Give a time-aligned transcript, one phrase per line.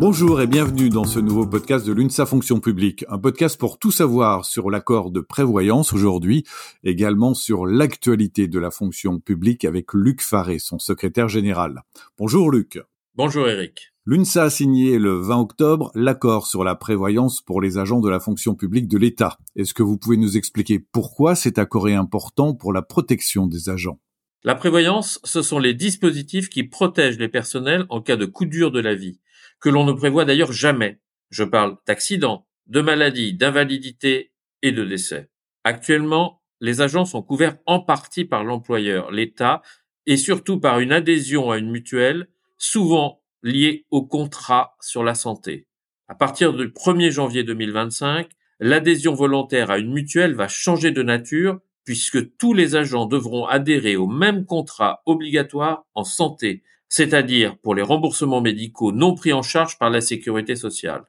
[0.00, 3.90] Bonjour et bienvenue dans ce nouveau podcast de l'UNSA Fonction Publique, un podcast pour tout
[3.90, 6.46] savoir sur l'accord de prévoyance aujourd'hui,
[6.82, 11.82] également sur l'actualité de la fonction publique avec Luc Faré, son secrétaire général.
[12.16, 12.80] Bonjour Luc.
[13.14, 13.92] Bonjour Eric.
[14.06, 18.20] L'UNSA a signé le 20 octobre l'accord sur la prévoyance pour les agents de la
[18.20, 19.36] fonction publique de l'État.
[19.54, 23.68] Est-ce que vous pouvez nous expliquer pourquoi cet accord est important pour la protection des
[23.68, 24.00] agents?
[24.44, 28.70] La prévoyance, ce sont les dispositifs qui protègent les personnels en cas de coup dur
[28.70, 29.18] de la vie
[29.60, 31.00] que l'on ne prévoit d'ailleurs jamais.
[31.30, 35.30] Je parle d'accidents, de maladies, d'invalidité et de décès.
[35.64, 39.62] Actuellement, les agents sont couverts en partie par l'employeur, l'État,
[40.06, 42.28] et surtout par une adhésion à une mutuelle,
[42.58, 45.66] souvent liée au contrat sur la santé.
[46.08, 51.60] À partir du 1er janvier 2025, l'adhésion volontaire à une mutuelle va changer de nature
[51.84, 57.82] puisque tous les agents devront adhérer au même contrat obligatoire en santé, c'est-à-dire pour les
[57.82, 61.04] remboursements médicaux non pris en charge par la sécurité sociale.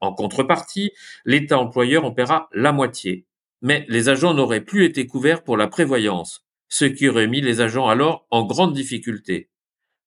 [0.00, 0.92] En contrepartie,
[1.24, 3.26] l'État employeur en paiera la moitié.
[3.60, 7.60] Mais les agents n'auraient plus été couverts pour la prévoyance, ce qui aurait mis les
[7.60, 9.50] agents alors en grande difficulté.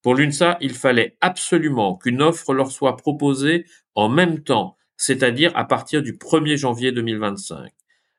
[0.02, 5.66] Pour l'UNSA, il fallait absolument qu'une offre leur soit proposée en même temps, c'est-à-dire à
[5.66, 7.72] partir du 1er janvier 2025.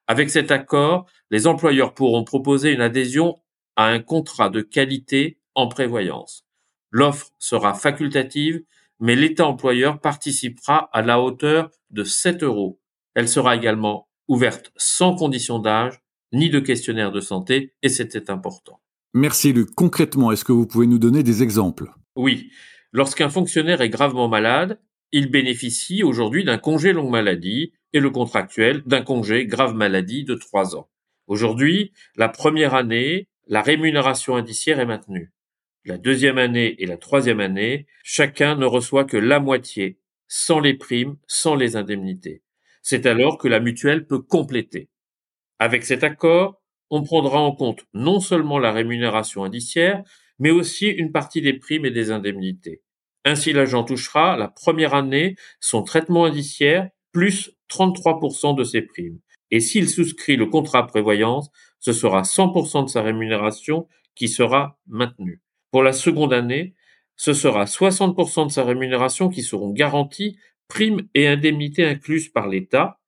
[0.09, 3.41] Avec cet accord, les employeurs pourront proposer une adhésion
[3.77, 6.48] à un contrat de qualité en prévoyance.
[6.91, 8.63] L'offre sera facultative,
[9.01, 12.81] mais l'État employeur participera à la hauteur de 7 euros.
[13.15, 16.01] Elle sera également ouverte sans condition d'âge
[16.33, 18.81] ni de questionnaire de santé, et c'était important.
[19.15, 19.71] Merci Luc.
[19.75, 21.91] Concrètement, est-ce que vous pouvez nous donner des exemples?
[22.17, 22.51] Oui.
[22.93, 24.79] Lorsqu'un fonctionnaire est gravement malade,
[25.13, 30.35] il bénéficie aujourd'hui d'un congé longue maladie et le contractuel d'un congé grave maladie de
[30.35, 30.91] trois ans.
[31.27, 35.33] Aujourd'hui, la première année, la rémunération indiciaire est maintenue
[35.85, 40.75] la deuxième année et la troisième année, chacun ne reçoit que la moitié, sans les
[40.75, 42.43] primes, sans les indemnités.
[42.83, 44.91] C'est alors que la mutuelle peut compléter.
[45.59, 46.61] Avec cet accord,
[46.91, 50.03] on prendra en compte non seulement la rémunération indiciaire,
[50.39, 52.83] mais aussi une partie des primes et des indemnités.
[53.25, 59.19] Ainsi, l'agent touchera la première année son traitement indiciaire plus 33% de ses primes.
[59.51, 61.51] Et s'il souscrit le contrat prévoyance,
[61.81, 65.43] ce sera 100% de sa rémunération qui sera maintenue.
[65.71, 66.75] Pour la seconde année,
[67.17, 73.01] ce sera 60% de sa rémunération qui seront garanties, primes et indemnités incluses par l'État,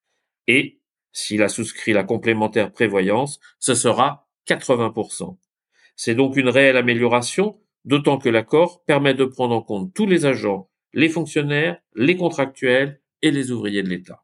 [0.47, 0.81] et
[1.12, 5.38] s'il a souscrit la complémentaire prévoyance, ce sera 80%.
[5.97, 10.26] C'est donc une réelle amélioration, d'autant que l'accord permet de prendre en compte tous les
[10.26, 14.22] agents, les fonctionnaires, les contractuels et les ouvriers de l'État.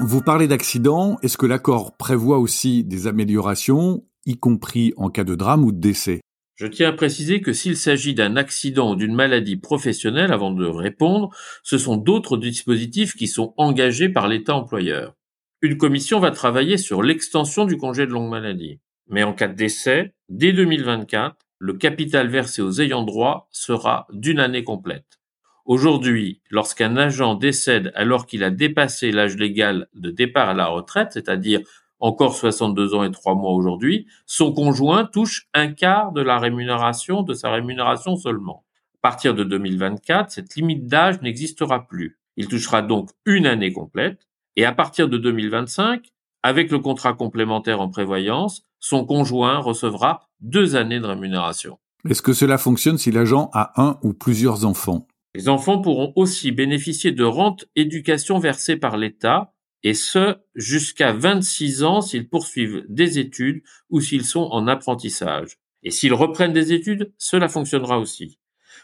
[0.00, 5.34] Vous parlez d'accidents, est-ce que l'accord prévoit aussi des améliorations y compris en cas de
[5.34, 6.20] drame ou de décès.
[6.54, 10.66] Je tiens à préciser que s'il s'agit d'un accident ou d'une maladie professionnelle, avant de
[10.66, 11.30] répondre,
[11.62, 15.14] ce sont d'autres dispositifs qui sont engagés par l'État employeur.
[15.62, 18.80] Une commission va travailler sur l'extension du congé de longue maladie.
[19.08, 24.40] Mais en cas de décès, dès 2024, le capital versé aux ayants droit sera d'une
[24.40, 25.18] année complète.
[25.64, 31.10] Aujourd'hui, lorsqu'un agent décède alors qu'il a dépassé l'âge légal de départ à la retraite,
[31.12, 31.60] c'est-à-dire
[32.00, 37.22] encore 62 ans et 3 mois aujourd'hui, son conjoint touche un quart de la rémunération
[37.22, 38.64] de sa rémunération seulement.
[38.96, 42.18] À partir de 2024, cette limite d'âge n'existera plus.
[42.36, 44.26] Il touchera donc une année complète
[44.56, 46.06] et à partir de 2025,
[46.42, 51.78] avec le contrat complémentaire en prévoyance, son conjoint recevra deux années de rémunération.
[52.08, 55.06] Est-ce que cela fonctionne si l'agent a un ou plusieurs enfants?
[55.34, 61.84] Les enfants pourront aussi bénéficier de rentes éducation versées par l'État et ce jusqu'à 26
[61.84, 65.58] ans s'ils poursuivent des études ou s'ils sont en apprentissage.
[65.82, 68.38] Et s'ils reprennent des études, cela fonctionnera aussi.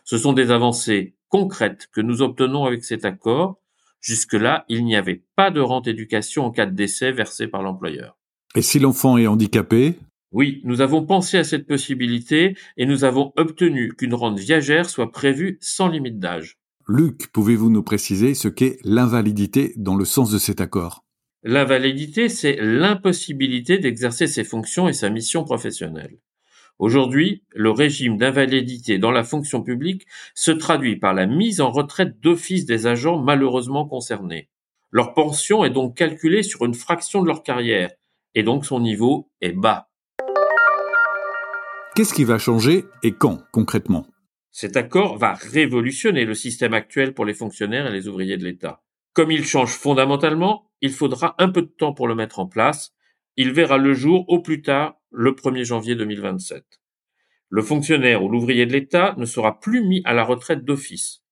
[0.05, 3.61] Ce sont des avancées concrètes que nous obtenons avec cet accord.
[4.01, 8.17] Jusque-là, il n'y avait pas de rente éducation en cas de décès versé par l'employeur.
[8.55, 9.97] Et si l'enfant est handicapé?
[10.31, 15.11] Oui, nous avons pensé à cette possibilité et nous avons obtenu qu'une rente viagère soit
[15.11, 16.59] prévue sans limite d'âge.
[16.87, 21.03] Luc, pouvez-vous nous préciser ce qu'est l'invalidité dans le sens de cet accord?
[21.43, 26.19] L'invalidité, c'est l'impossibilité d'exercer ses fonctions et sa mission professionnelle.
[26.79, 32.21] Aujourd'hui, le régime d'invalidité dans la fonction publique se traduit par la mise en retraite
[32.21, 34.51] d'office des agents malheureusement concernés.
[34.91, 37.93] Leur pension est donc calculée sur une fraction de leur carrière,
[38.35, 39.89] et donc son niveau est bas.
[41.97, 44.07] Qu'est-ce qui va changer et quand concrètement?
[44.57, 48.85] Cet accord va révolutionner le système actuel pour les fonctionnaires et les ouvriers de l'État.
[49.13, 52.95] Comme il change fondamentalement, il faudra un peu de temps pour le mettre en place.
[53.37, 56.65] Il verra le jour au plus tard le 1er janvier 2027.
[57.49, 61.25] Le fonctionnaire ou l'ouvrier de l'État ne sera plus mis à la retraite d'office.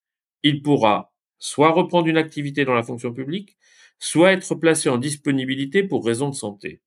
[0.43, 3.57] il pourra soit reprendre une activité dans la fonction publique,
[4.01, 6.83] soit être placé en disponibilité pour raison de santé.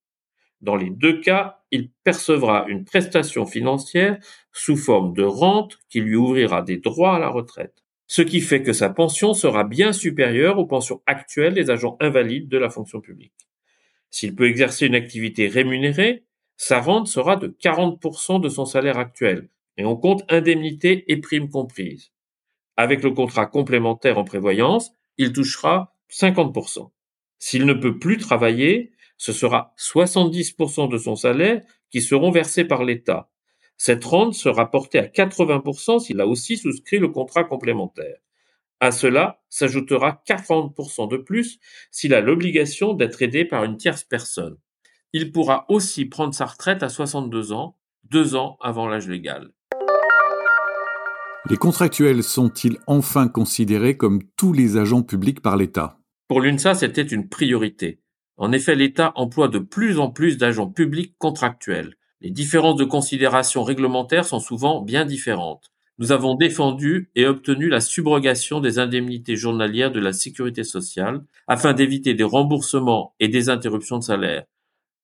[0.62, 4.18] Dans les deux cas, il percevra une prestation financière
[4.52, 8.64] sous forme de rente qui lui ouvrira des droits à la retraite, ce qui fait
[8.64, 13.02] que sa pension sera bien supérieure aux pensions actuelles des agents invalides de la fonction
[13.02, 13.34] publique.
[14.10, 16.24] S'il peut exercer une activité rémunérée,
[16.58, 21.50] sa rente sera de 40% de son salaire actuel, et on compte indemnités et primes
[21.50, 22.12] comprises.
[22.78, 26.92] Avec le contrat complémentaire en prévoyance, il touchera 50%.
[27.40, 32.84] S'il ne peut plus travailler, ce sera 70% de son salaire qui seront versés par
[32.84, 33.30] l'État.
[33.78, 38.18] Cette rente sera portée à 80% s'il a aussi souscrit le contrat complémentaire.
[38.80, 41.60] À cela s'ajoutera 40% de plus
[41.92, 44.58] s'il a l'obligation d'être aidé par une tierce personne.
[45.14, 49.52] Il pourra aussi prendre sa retraite à 62 ans, deux ans avant l'âge légal.
[51.50, 56.00] Les contractuels sont-ils enfin considérés comme tous les agents publics par l'État?
[56.28, 58.02] Pour l'UNSA, c'était une priorité.
[58.38, 61.96] En effet, l'État emploie de plus en plus d'agents publics contractuels.
[62.22, 65.72] Les différences de considération réglementaires sont souvent bien différentes.
[65.98, 71.72] Nous avons défendu et obtenu la subrogation des indemnités journalières de la sécurité sociale afin
[71.74, 74.44] d'éviter des remboursements et des interruptions de salaire.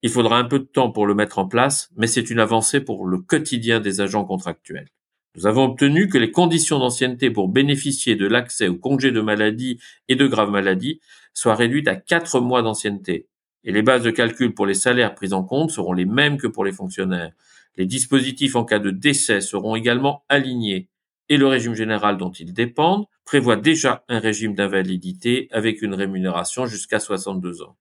[0.01, 2.81] Il faudra un peu de temps pour le mettre en place, mais c'est une avancée
[2.81, 4.89] pour le quotidien des agents contractuels.
[5.35, 9.79] Nous avons obtenu que les conditions d'ancienneté pour bénéficier de l'accès aux congés de maladie
[10.09, 10.99] et de graves maladies
[11.33, 13.27] soient réduites à quatre mois d'ancienneté.
[13.63, 16.47] Et les bases de calcul pour les salaires pris en compte seront les mêmes que
[16.47, 17.31] pour les fonctionnaires.
[17.77, 20.89] Les dispositifs en cas de décès seront également alignés.
[21.29, 26.65] Et le régime général dont ils dépendent prévoit déjà un régime d'invalidité avec une rémunération
[26.65, 27.77] jusqu'à 62 ans.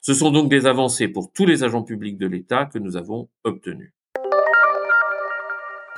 [0.00, 3.28] Ce sont donc des avancées pour tous les agents publics de l'État que nous avons
[3.44, 3.94] obtenues.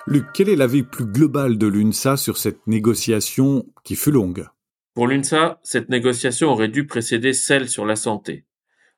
[0.09, 4.47] Luc, quel est l'avis plus global de l'UNSA sur cette négociation qui fut longue?
[4.95, 8.45] Pour l'UNSA, cette négociation aurait dû précéder celle sur la santé.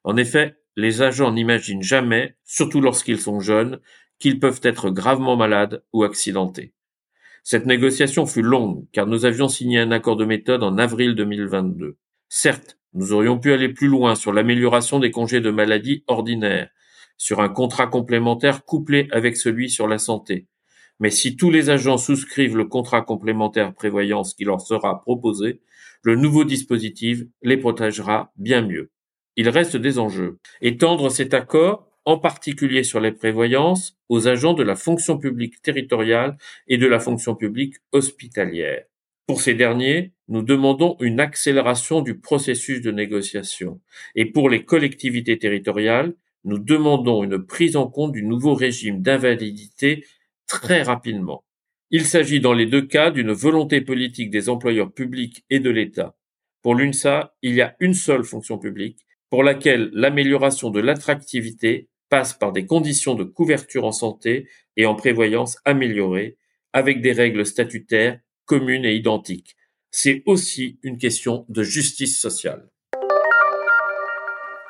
[0.03, 3.81] En effet, les agents n'imaginent jamais, surtout lorsqu'ils sont jeunes,
[4.19, 6.73] qu'ils peuvent être gravement malades ou accidentés.
[7.43, 11.99] Cette négociation fut longue, car nous avions signé un accord de méthode en avril 2022.
[12.31, 16.71] Certes, nous aurions pu aller plus loin sur l'amélioration des congés de maladie ordinaires,
[17.19, 20.47] sur un contrat complémentaire couplé avec celui sur la santé,
[21.05, 25.61] mais si tous les agents souscrivent le contrat complémentaire prévoyance qui leur sera proposé,
[26.03, 28.91] le nouveau dispositif les protégera bien mieux.
[29.37, 30.39] Il reste des enjeux.
[30.63, 36.39] Étendre cet accord, en particulier sur les prévoyances, aux agents de la fonction publique territoriale
[36.69, 38.85] et de la fonction publique hospitalière.
[39.27, 43.79] Pour ces derniers, nous demandons une accélération du processus de négociation.
[44.15, 46.15] Et pour les collectivités territoriales,
[46.45, 50.07] nous demandons une prise en compte du nouveau régime d'invalidité
[50.47, 51.45] très rapidement.
[51.91, 56.17] Il s'agit dans les deux cas d'une volonté politique des employeurs publics et de l'État.
[56.63, 62.35] Pour l'UNSA, il y a une seule fonction publique pour laquelle l'amélioration de l'attractivité passe
[62.35, 66.39] par des conditions de couverture en santé et en prévoyance améliorées,
[66.73, 69.57] avec des règles statutaires communes et identiques.
[69.91, 72.71] C'est aussi une question de justice sociale.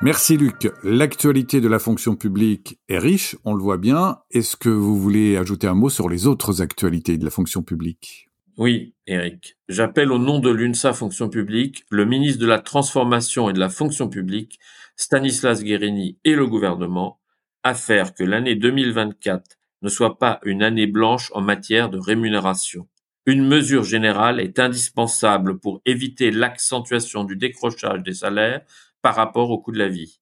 [0.01, 0.69] Merci Luc.
[0.83, 4.19] L'actualité de la fonction publique est riche, on le voit bien.
[4.29, 8.29] Est-ce que vous voulez ajouter un mot sur les autres actualités de la fonction publique?
[8.57, 9.57] Oui, Eric.
[9.69, 13.69] J'appelle au nom de l'UNSA Fonction publique le ministre de la Transformation et de la
[13.69, 14.59] Fonction publique,
[14.97, 17.19] Stanislas Guérini et le gouvernement
[17.63, 22.87] à faire que l'année 2024 ne soit pas une année blanche en matière de rémunération.
[23.25, 28.61] Une mesure générale est indispensable pour éviter l'accentuation du décrochage des salaires
[29.05, 30.19] par rapport au coût de la vie.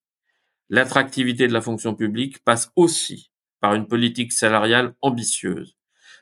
[0.68, 5.78] L'attractivité de la fonction publique passe aussi par une politique salariale ambitieuse.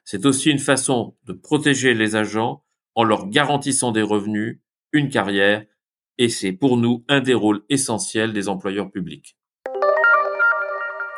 [0.06, 2.64] C'est aussi une façon de protéger les agents
[2.94, 4.60] en leur garantissant des revenus,
[4.92, 5.66] une carrière,
[6.20, 9.36] et c'est pour nous un des rôles essentiels des employeurs publics.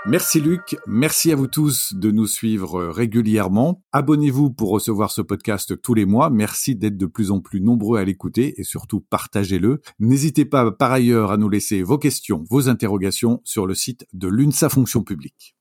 [0.05, 3.81] Merci Luc, merci à vous tous de nous suivre régulièrement.
[3.93, 6.29] Abonnez-vous pour recevoir ce podcast tous les mois.
[6.29, 9.79] Merci d'être de plus en plus nombreux à l'écouter et surtout partagez-le.
[9.99, 14.27] N'hésitez pas par ailleurs à nous laisser vos questions, vos interrogations sur le site de
[14.27, 15.55] l'UNSA Fonction Publique.